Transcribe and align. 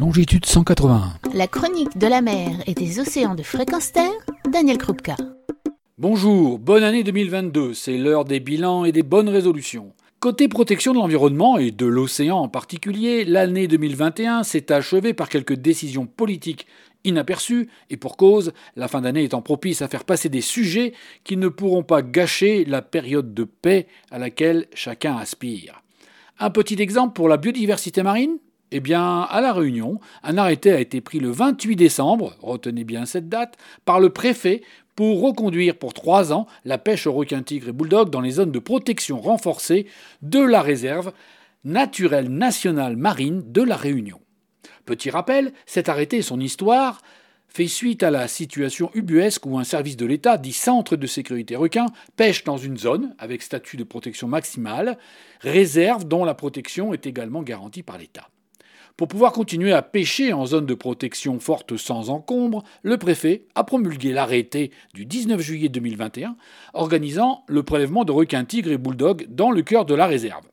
longitude 0.00 0.46
181. 0.46 1.12
La 1.34 1.46
chronique 1.46 1.98
de 1.98 2.06
la 2.06 2.22
mer 2.22 2.62
et 2.66 2.72
des 2.72 3.00
océans 3.00 3.34
de 3.34 3.42
fréquence 3.42 3.92
terre, 3.92 4.10
Daniel 4.50 4.78
Krupka. 4.78 5.14
Bonjour, 5.98 6.58
bonne 6.58 6.82
année 6.82 7.04
2022, 7.04 7.74
c'est 7.74 7.98
l'heure 7.98 8.24
des 8.24 8.40
bilans 8.40 8.86
et 8.86 8.92
des 8.92 9.02
bonnes 9.02 9.28
résolutions. 9.28 9.92
Côté 10.18 10.48
protection 10.48 10.94
de 10.94 10.98
l'environnement 10.98 11.58
et 11.58 11.70
de 11.70 11.84
l'océan 11.84 12.38
en 12.38 12.48
particulier, 12.48 13.26
l'année 13.26 13.68
2021 13.68 14.42
s'est 14.42 14.72
achevée 14.72 15.12
par 15.12 15.28
quelques 15.28 15.56
décisions 15.56 16.06
politiques 16.06 16.66
inaperçues 17.04 17.68
et 17.90 17.98
pour 17.98 18.16
cause, 18.16 18.54
la 18.76 18.88
fin 18.88 19.02
d'année 19.02 19.24
étant 19.24 19.42
propice 19.42 19.82
à 19.82 19.88
faire 19.88 20.04
passer 20.04 20.30
des 20.30 20.40
sujets 20.40 20.94
qui 21.24 21.36
ne 21.36 21.48
pourront 21.48 21.82
pas 21.82 22.00
gâcher 22.00 22.64
la 22.64 22.80
période 22.80 23.34
de 23.34 23.44
paix 23.44 23.86
à 24.10 24.18
laquelle 24.18 24.66
chacun 24.72 25.18
aspire. 25.18 25.82
Un 26.38 26.48
petit 26.48 26.80
exemple 26.80 27.12
pour 27.12 27.28
la 27.28 27.36
biodiversité 27.36 28.02
marine 28.02 28.38
eh 28.72 28.80
bien, 28.80 29.22
à 29.22 29.40
La 29.40 29.52
Réunion, 29.52 30.00
un 30.22 30.38
arrêté 30.38 30.72
a 30.72 30.80
été 30.80 31.00
pris 31.00 31.18
le 31.18 31.30
28 31.30 31.76
décembre, 31.76 32.36
retenez 32.40 32.84
bien 32.84 33.04
cette 33.04 33.28
date, 33.28 33.56
par 33.84 34.00
le 34.00 34.10
préfet 34.10 34.62
pour 34.94 35.22
reconduire 35.22 35.76
pour 35.76 35.94
trois 35.94 36.32
ans 36.32 36.46
la 36.64 36.78
pêche 36.78 37.06
au 37.06 37.12
requin-tigre 37.12 37.68
et 37.68 37.72
bulldog 37.72 38.10
dans 38.10 38.20
les 38.20 38.32
zones 38.32 38.52
de 38.52 38.58
protection 38.58 39.20
renforcée 39.20 39.86
de 40.22 40.40
la 40.40 40.62
réserve 40.62 41.12
naturelle 41.64 42.28
nationale 42.28 42.96
marine 42.96 43.42
de 43.46 43.62
La 43.62 43.76
Réunion. 43.76 44.20
Petit 44.86 45.10
rappel, 45.10 45.52
cet 45.66 45.88
arrêté 45.88 46.18
et 46.18 46.22
son 46.22 46.40
histoire 46.40 47.02
fait 47.48 47.66
suite 47.66 48.02
à 48.02 48.10
la 48.10 48.28
situation 48.28 48.90
ubuesque 48.94 49.44
où 49.44 49.58
un 49.58 49.64
service 49.64 49.96
de 49.96 50.06
l'État, 50.06 50.38
dit 50.38 50.52
Centre 50.52 50.96
de 50.96 51.06
sécurité 51.06 51.56
requin, 51.56 51.86
pêche 52.16 52.44
dans 52.44 52.56
une 52.56 52.78
zone 52.78 53.14
avec 53.18 53.42
statut 53.42 53.76
de 53.76 53.84
protection 53.84 54.28
maximale, 54.28 54.96
réserve 55.40 56.06
dont 56.06 56.24
la 56.24 56.34
protection 56.34 56.94
est 56.94 57.06
également 57.06 57.42
garantie 57.42 57.82
par 57.82 57.98
l'État. 57.98 58.28
Pour 59.00 59.08
pouvoir 59.08 59.32
continuer 59.32 59.72
à 59.72 59.80
pêcher 59.80 60.34
en 60.34 60.44
zone 60.44 60.66
de 60.66 60.74
protection 60.74 61.40
forte 61.40 61.78
sans 61.78 62.10
encombre, 62.10 62.64
le 62.82 62.98
préfet 62.98 63.44
a 63.54 63.64
promulgué 63.64 64.12
l'arrêté 64.12 64.72
du 64.92 65.06
19 65.06 65.40
juillet 65.40 65.70
2021 65.70 66.36
organisant 66.74 67.42
le 67.48 67.62
prélèvement 67.62 68.04
de 68.04 68.12
requins 68.12 68.44
tigres 68.44 68.72
et 68.72 68.76
bulldogs 68.76 69.26
dans 69.30 69.52
le 69.52 69.62
cœur 69.62 69.86
de 69.86 69.94
la 69.94 70.06
réserve. 70.06 70.44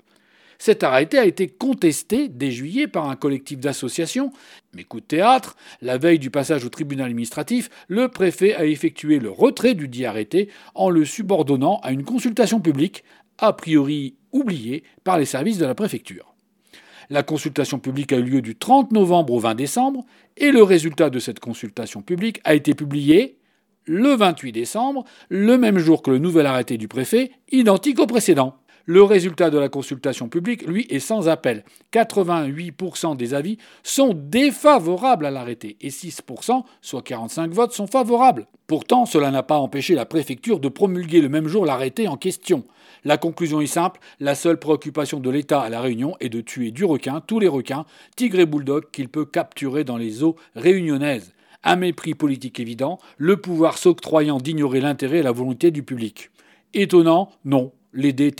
Cet 0.59 0.84
arrêté 0.84 1.20
a 1.20 1.26
été 1.26 1.50
contesté 1.50 2.30
dès 2.30 2.52
juillet 2.52 2.88
par 2.88 3.09
un 3.09 3.17
collectif 3.17 3.59
d'associations, 3.59 4.31
mais 4.73 4.86
coup 4.86 5.02
de 5.02 5.06
théâtre, 5.06 5.58
la 5.82 5.98
veille 5.98 6.17
du 6.17 6.30
passage 6.30 6.64
au 6.64 6.70
tribunal 6.70 7.08
administratif, 7.08 7.70
le 7.89 8.08
préfet 8.08 8.56
a 8.56 8.64
effectué 8.64 9.20
le 9.20 9.30
retrait 9.30 9.73
du 9.73 9.89
dit 9.89 10.06
arrêté 10.06 10.48
en 10.73 10.89
le 10.89 11.04
subordonnant 11.04 11.82
à 11.84 11.92
une 11.92 12.06
consultation 12.06 12.61
publique, 12.61 13.04
a 13.39 13.52
priori 13.52 14.16
oubliée 14.32 14.86
par 15.04 15.20
les 15.20 15.26
services 15.26 15.58
de 15.58 15.66
la 15.66 15.76
préfecture. 15.76 16.36
La 17.09 17.23
consultation 17.23 17.80
publique 17.80 18.11
a 18.11 18.17
eu 18.17 18.23
lieu 18.23 18.41
du 18.41 18.55
30 18.55 18.91
novembre 18.91 19.33
au 19.33 19.39
20 19.39 19.55
décembre 19.55 20.05
et 20.36 20.52
le 20.52 20.61
résultat 20.61 21.09
de 21.09 21.19
cette 21.19 21.39
consultation 21.39 22.02
publique 22.02 22.41
a 22.44 22.53
été 22.53 22.73
publié 22.73 23.38
le 23.86 24.16
28 24.16 24.52
décembre, 24.52 25.05
le 25.30 25.58
même 25.58 25.77
jour 25.77 26.02
que 26.02 26.11
le 26.11 26.17
nouvel 26.17 26.45
arrêté 26.45 26.77
du 26.77 26.89
préfet, 26.89 27.31
identique 27.49 27.99
au 27.99 28.08
précédent. 28.08 28.58
Le 28.89 29.03
résultat 29.03 29.49
de 29.49 29.57
la 29.57 29.67
consultation 29.67 30.30
publique, 30.30 30.66
lui, 30.66 30.88
est 30.89 31.02
sans 31.02 31.27
appel. 31.27 31.66
88% 31.91 33.17
des 33.17 33.33
avis 33.33 33.57
sont 33.83 34.13
défavorables 34.16 35.25
à 35.25 35.31
l'arrêté 35.31 35.75
et 35.81 35.89
6%, 35.89 36.63
soit 36.81 37.02
45 37.02 37.52
votes, 37.52 37.73
sont 37.73 37.88
favorables. 37.88 38.47
Pourtant, 38.65 39.05
cela 39.05 39.30
n'a 39.30 39.43
pas 39.43 39.58
empêché 39.58 39.93
la 39.93 40.05
préfecture 40.05 40.61
de 40.61 40.69
promulguer 40.69 41.19
le 41.19 41.27
même 41.27 41.49
jour 41.49 41.65
l'arrêté 41.65 42.08
en 42.08 42.15
question. 42.15 42.63
La 43.03 43.17
conclusion 43.17 43.59
est 43.59 43.67
simple, 43.67 43.99
la 44.21 44.35
seule 44.35 44.58
préoccupation 44.58 45.19
de 45.19 45.30
l'État 45.30 45.59
à 45.59 45.69
la 45.69 45.81
Réunion 45.81 46.15
est 46.21 46.30
de 46.30 46.39
tuer 46.39 46.71
du 46.71 46.85
requin, 46.85 47.19
tous 47.19 47.39
les 47.41 47.49
requins, 47.49 47.83
tigres 48.15 48.39
et 48.39 48.45
bulldogs 48.45 48.89
qu'il 48.91 49.09
peut 49.09 49.25
capturer 49.25 49.83
dans 49.83 49.97
les 49.97 50.23
eaux 50.23 50.38
réunionnaises. 50.55 51.33
Un 51.65 51.75
mépris 51.75 52.13
politique 52.13 52.61
évident, 52.61 52.99
le 53.17 53.35
pouvoir 53.35 53.77
s'octroyant 53.77 54.38
d'ignorer 54.38 54.80
l'intérêt 54.80 55.17
et 55.17 55.23
la 55.23 55.33
volonté 55.33 55.71
du 55.71 55.83
public. 55.83 56.31
Étonnant 56.73 57.31
Non, 57.43 57.73
les 57.93 58.14
dés. 58.14 58.33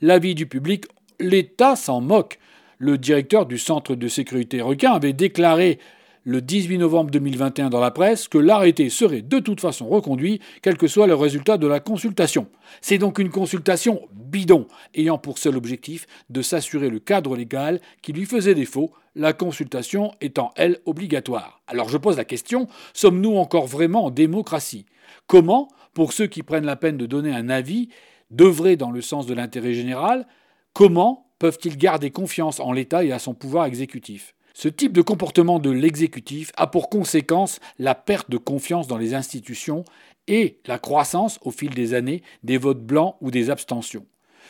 L'avis 0.00 0.34
du 0.34 0.46
public, 0.46 0.86
l'État 1.18 1.76
s'en 1.76 2.00
moque. 2.00 2.38
Le 2.78 2.96
directeur 2.96 3.44
du 3.44 3.58
centre 3.58 3.94
de 3.94 4.08
sécurité 4.08 4.62
requin 4.62 4.92
avait 4.92 5.12
déclaré 5.12 5.78
le 6.24 6.42
18 6.42 6.78
novembre 6.78 7.10
2021 7.10 7.70
dans 7.70 7.80
la 7.80 7.90
presse 7.90 8.28
que 8.28 8.38
l'arrêté 8.38 8.90
serait 8.90 9.22
de 9.22 9.38
toute 9.38 9.60
façon 9.60 9.88
reconduit, 9.88 10.40
quel 10.62 10.76
que 10.76 10.86
soit 10.86 11.06
le 11.06 11.14
résultat 11.14 11.56
de 11.56 11.66
la 11.66 11.80
consultation. 11.80 12.46
C'est 12.80 12.98
donc 12.98 13.18
une 13.18 13.30
consultation 13.30 14.02
bidon, 14.12 14.66
ayant 14.94 15.18
pour 15.18 15.38
seul 15.38 15.56
objectif 15.56 16.06
de 16.28 16.42
s'assurer 16.42 16.90
le 16.90 16.98
cadre 16.98 17.36
légal 17.36 17.80
qui 18.02 18.12
lui 18.12 18.26
faisait 18.26 18.54
défaut, 18.54 18.92
la 19.14 19.32
consultation 19.32 20.12
étant, 20.20 20.52
elle, 20.56 20.78
obligatoire. 20.84 21.62
Alors 21.66 21.88
je 21.88 21.96
pose 21.96 22.16
la 22.16 22.24
question, 22.24 22.68
sommes-nous 22.92 23.36
encore 23.36 23.66
vraiment 23.66 24.04
en 24.04 24.10
démocratie? 24.10 24.86
Comment, 25.26 25.68
pour 25.94 26.12
ceux 26.12 26.26
qui 26.26 26.42
prennent 26.42 26.66
la 26.66 26.76
peine 26.76 26.96
de 26.96 27.06
donner 27.06 27.32
un 27.32 27.48
avis, 27.48 27.88
d'œuvrer 28.30 28.76
dans 28.76 28.90
le 28.90 29.00
sens 29.00 29.26
de 29.26 29.34
l'intérêt 29.34 29.74
général, 29.74 30.26
comment 30.72 31.26
peuvent-ils 31.38 31.76
garder 31.76 32.10
confiance 32.10 32.60
en 32.60 32.72
l'État 32.72 33.04
et 33.04 33.12
à 33.12 33.18
son 33.18 33.34
pouvoir 33.34 33.66
exécutif? 33.66 34.34
Ce 34.54 34.68
type 34.68 34.92
de 34.92 35.02
comportement 35.02 35.58
de 35.58 35.70
l'exécutif 35.70 36.50
a 36.56 36.66
pour 36.66 36.90
conséquence 36.90 37.60
la 37.78 37.94
perte 37.94 38.30
de 38.30 38.36
confiance 38.36 38.88
dans 38.88 38.98
les 38.98 39.14
institutions 39.14 39.84
et 40.26 40.58
la 40.66 40.78
croissance 40.78 41.38
au 41.42 41.50
fil 41.50 41.70
des 41.70 41.94
années 41.94 42.22
des 42.42 42.58
votes 42.58 42.84
blancs 42.84 43.16
ou 43.20 43.30
des 43.30 43.50
abstentions. 43.50 44.06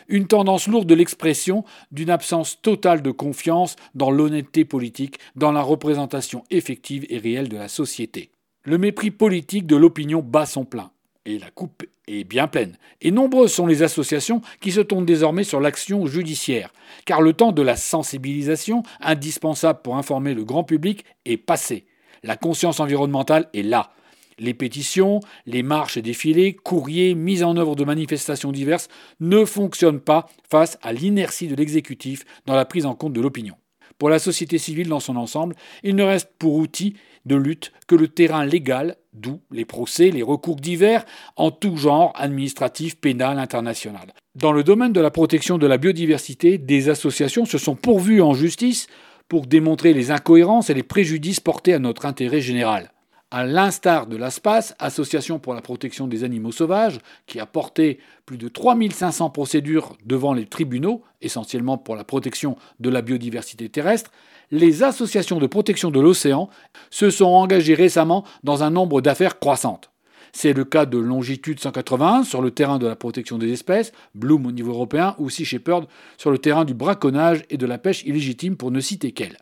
Une 0.08 0.26
tendance 0.26 0.66
lourde 0.66 0.88
de 0.88 0.94
l'expression 0.94 1.64
d'une 1.92 2.10
absence 2.10 2.60
totale 2.62 3.02
de 3.02 3.10
confiance 3.10 3.76
dans 3.94 4.10
l'honnêteté 4.10 4.64
politique, 4.64 5.18
dans 5.36 5.52
la 5.52 5.62
représentation 5.62 6.42
effective 6.50 7.06
et 7.08 7.18
réelle 7.18 7.48
de 7.48 7.56
la 7.56 7.68
société. 7.68 8.30
Le 8.62 8.78
mépris 8.78 9.10
politique 9.10 9.66
de 9.66 9.76
l'opinion 9.76 10.22
bat 10.22 10.46
son 10.46 10.64
plein. 10.64 10.90
Et 11.26 11.38
la 11.38 11.50
coupe 11.50 11.84
est 12.18 12.24
bien 12.24 12.46
pleine. 12.46 12.76
Et 13.00 13.10
nombreuses 13.10 13.52
sont 13.52 13.66
les 13.66 13.82
associations 13.82 14.40
qui 14.60 14.72
se 14.72 14.80
tournent 14.80 15.06
désormais 15.06 15.44
sur 15.44 15.60
l'action 15.60 16.06
judiciaire, 16.06 16.72
car 17.04 17.22
le 17.22 17.32
temps 17.32 17.52
de 17.52 17.62
la 17.62 17.76
sensibilisation, 17.76 18.82
indispensable 19.00 19.80
pour 19.82 19.96
informer 19.96 20.34
le 20.34 20.44
grand 20.44 20.64
public, 20.64 21.04
est 21.24 21.36
passé. 21.36 21.86
La 22.22 22.36
conscience 22.36 22.80
environnementale 22.80 23.48
est 23.54 23.62
là. 23.62 23.92
Les 24.38 24.54
pétitions, 24.54 25.20
les 25.44 25.62
marches 25.62 25.98
et 25.98 26.02
défilés, 26.02 26.54
courriers, 26.54 27.14
mises 27.14 27.42
en 27.42 27.56
œuvre 27.56 27.76
de 27.76 27.84
manifestations 27.84 28.52
diverses 28.52 28.88
ne 29.20 29.44
fonctionnent 29.44 30.00
pas 30.00 30.26
face 30.50 30.78
à 30.82 30.92
l'inertie 30.94 31.46
de 31.46 31.54
l'exécutif 31.54 32.24
dans 32.46 32.54
la 32.54 32.64
prise 32.64 32.86
en 32.86 32.94
compte 32.94 33.12
de 33.12 33.20
l'opinion. 33.20 33.54
Pour 34.00 34.08
la 34.08 34.18
société 34.18 34.56
civile 34.56 34.88
dans 34.88 34.98
son 34.98 35.14
ensemble, 35.16 35.54
il 35.82 35.94
ne 35.94 36.02
reste 36.02 36.30
pour 36.38 36.54
outil 36.54 36.94
de 37.26 37.36
lutte 37.36 37.70
que 37.86 37.94
le 37.94 38.08
terrain 38.08 38.46
légal, 38.46 38.96
d'où 39.12 39.42
les 39.50 39.66
procès, 39.66 40.10
les 40.10 40.22
recours 40.22 40.56
divers 40.56 41.04
en 41.36 41.50
tout 41.50 41.76
genre, 41.76 42.14
administratif, 42.16 42.96
pénal, 42.96 43.38
international. 43.38 44.14
Dans 44.34 44.52
le 44.52 44.64
domaine 44.64 44.94
de 44.94 45.02
la 45.02 45.10
protection 45.10 45.58
de 45.58 45.66
la 45.66 45.76
biodiversité, 45.76 46.56
des 46.56 46.88
associations 46.88 47.44
se 47.44 47.58
sont 47.58 47.74
pourvues 47.74 48.22
en 48.22 48.32
justice 48.32 48.86
pour 49.28 49.46
démontrer 49.46 49.92
les 49.92 50.10
incohérences 50.10 50.70
et 50.70 50.74
les 50.74 50.82
préjudices 50.82 51.40
portés 51.40 51.74
à 51.74 51.78
notre 51.78 52.06
intérêt 52.06 52.40
général 52.40 52.90
à 53.30 53.44
l'instar 53.44 54.06
de 54.06 54.16
l'ASPAS, 54.16 54.74
Association 54.78 55.38
pour 55.38 55.54
la 55.54 55.60
protection 55.60 56.08
des 56.08 56.24
animaux 56.24 56.52
sauvages, 56.52 56.98
qui 57.26 57.38
a 57.38 57.46
porté 57.46 57.98
plus 58.26 58.38
de 58.38 58.48
3500 58.48 59.30
procédures 59.30 59.96
devant 60.04 60.34
les 60.34 60.46
tribunaux, 60.46 61.02
essentiellement 61.22 61.78
pour 61.78 61.96
la 61.96 62.04
protection 62.04 62.56
de 62.80 62.90
la 62.90 63.02
biodiversité 63.02 63.68
terrestre, 63.68 64.10
les 64.50 64.82
associations 64.82 65.38
de 65.38 65.46
protection 65.46 65.90
de 65.90 66.00
l'océan 66.00 66.48
se 66.90 67.10
sont 67.10 67.26
engagées 67.26 67.74
récemment 67.74 68.24
dans 68.42 68.64
un 68.64 68.70
nombre 68.70 69.00
d'affaires 69.00 69.38
croissantes. 69.38 69.90
C'est 70.32 70.52
le 70.52 70.64
cas 70.64 70.86
de 70.86 70.98
Longitude 70.98 71.60
181 71.60 72.24
sur 72.24 72.40
le 72.40 72.50
terrain 72.50 72.78
de 72.78 72.86
la 72.86 72.96
protection 72.96 73.38
des 73.38 73.52
espèces, 73.52 73.92
Bloom 74.14 74.46
au 74.46 74.52
niveau 74.52 74.72
européen 74.72 75.14
ou 75.18 75.28
Sea 75.28 75.44
Shepherd 75.44 75.86
sur 76.18 76.30
le 76.30 76.38
terrain 76.38 76.64
du 76.64 76.74
braconnage 76.74 77.44
et 77.50 77.56
de 77.56 77.66
la 77.66 77.78
pêche 77.78 78.04
illégitime 78.04 78.56
pour 78.56 78.70
ne 78.70 78.80
citer 78.80 79.12
qu'elle. 79.12 79.38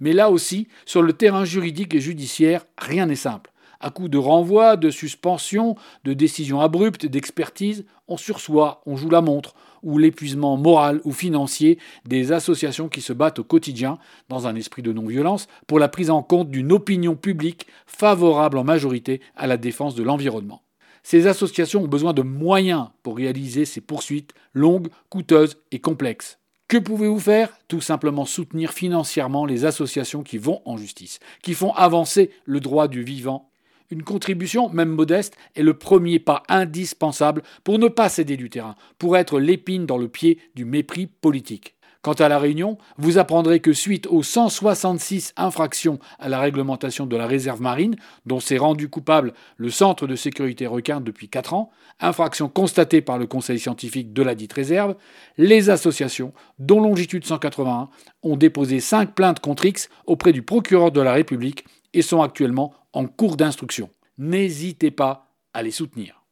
Mais 0.00 0.12
là 0.12 0.30
aussi, 0.30 0.68
sur 0.86 1.02
le 1.02 1.12
terrain 1.12 1.44
juridique 1.44 1.94
et 1.94 2.00
judiciaire, 2.00 2.64
rien 2.76 3.06
n'est 3.06 3.16
simple. 3.16 3.50
À 3.80 3.90
coup 3.90 4.08
de 4.08 4.18
renvoi, 4.18 4.76
de 4.76 4.90
suspension, 4.90 5.76
de 6.04 6.12
décisions 6.12 6.60
abruptes, 6.60 7.06
d'expertise, 7.06 7.84
on 8.08 8.16
sursoit, 8.16 8.82
on 8.86 8.96
joue 8.96 9.10
la 9.10 9.20
montre, 9.20 9.54
ou 9.84 9.98
l'épuisement 9.98 10.56
moral 10.56 11.00
ou 11.04 11.12
financier 11.12 11.78
des 12.04 12.32
associations 12.32 12.88
qui 12.88 13.00
se 13.00 13.12
battent 13.12 13.38
au 13.38 13.44
quotidien, 13.44 13.98
dans 14.28 14.48
un 14.48 14.56
esprit 14.56 14.82
de 14.82 14.92
non-violence, 14.92 15.46
pour 15.68 15.78
la 15.78 15.88
prise 15.88 16.10
en 16.10 16.22
compte 16.22 16.50
d'une 16.50 16.72
opinion 16.72 17.14
publique 17.14 17.66
favorable 17.86 18.58
en 18.58 18.64
majorité 18.64 19.20
à 19.36 19.46
la 19.46 19.56
défense 19.56 19.94
de 19.94 20.02
l'environnement. 20.02 20.62
Ces 21.04 21.26
associations 21.26 21.84
ont 21.84 21.88
besoin 21.88 22.12
de 22.12 22.22
moyens 22.22 22.88
pour 23.02 23.16
réaliser 23.16 23.64
ces 23.64 23.80
poursuites 23.80 24.34
longues, 24.52 24.88
coûteuses 25.08 25.56
et 25.70 25.78
complexes. 25.78 26.38
Que 26.68 26.76
pouvez-vous 26.76 27.18
faire? 27.18 27.50
Tout 27.66 27.80
simplement 27.80 28.26
soutenir 28.26 28.74
financièrement 28.74 29.46
les 29.46 29.64
associations 29.64 30.22
qui 30.22 30.36
vont 30.36 30.60
en 30.66 30.76
justice, 30.76 31.18
qui 31.42 31.54
font 31.54 31.72
avancer 31.72 32.30
le 32.44 32.60
droit 32.60 32.88
du 32.88 33.02
vivant. 33.02 33.50
Une 33.90 34.02
contribution, 34.02 34.68
même 34.68 34.90
modeste, 34.90 35.34
est 35.56 35.62
le 35.62 35.72
premier 35.72 36.18
pas 36.18 36.42
indispensable 36.50 37.42
pour 37.64 37.78
ne 37.78 37.88
pas 37.88 38.10
céder 38.10 38.36
du 38.36 38.50
terrain, 38.50 38.76
pour 38.98 39.16
être 39.16 39.40
l'épine 39.40 39.86
dans 39.86 39.96
le 39.96 40.08
pied 40.08 40.40
du 40.54 40.66
mépris 40.66 41.06
politique. 41.06 41.74
Quant 42.00 42.12
à 42.12 42.28
La 42.28 42.38
Réunion, 42.38 42.78
vous 42.96 43.18
apprendrez 43.18 43.58
que 43.58 43.72
suite 43.72 44.06
aux 44.06 44.22
166 44.22 45.32
infractions 45.36 45.98
à 46.20 46.28
la 46.28 46.38
réglementation 46.38 47.06
de 47.06 47.16
la 47.16 47.26
réserve 47.26 47.60
marine, 47.60 47.96
dont 48.24 48.38
s'est 48.38 48.56
rendu 48.56 48.88
coupable 48.88 49.32
le 49.56 49.68
Centre 49.68 50.06
de 50.06 50.14
sécurité 50.14 50.68
requin 50.68 51.00
depuis 51.00 51.28
4 51.28 51.54
ans, 51.54 51.70
infractions 51.98 52.48
constatées 52.48 53.00
par 53.00 53.18
le 53.18 53.26
Conseil 53.26 53.58
scientifique 53.58 54.12
de 54.12 54.22
la 54.22 54.36
dite 54.36 54.52
réserve, 54.52 54.94
les 55.38 55.70
associations, 55.70 56.32
dont 56.60 56.80
Longitude 56.80 57.24
181, 57.24 57.88
ont 58.22 58.36
déposé 58.36 58.78
5 58.78 59.14
plaintes 59.14 59.40
contre 59.40 59.64
X 59.64 59.88
auprès 60.06 60.32
du 60.32 60.42
procureur 60.42 60.92
de 60.92 61.00
la 61.00 61.12
République 61.12 61.64
et 61.94 62.02
sont 62.02 62.22
actuellement 62.22 62.74
en 62.92 63.06
cours 63.06 63.36
d'instruction. 63.36 63.90
N'hésitez 64.18 64.92
pas 64.92 65.32
à 65.52 65.64
les 65.64 65.72
soutenir. 65.72 66.22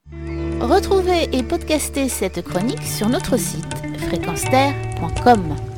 Retrouvez 0.60 1.28
et 1.32 1.42
podcastez 1.42 2.08
cette 2.08 2.42
chronique 2.42 2.82
sur 2.82 3.08
notre 3.08 3.36
site 3.36 3.85
fréquenceterre.com. 3.98 5.75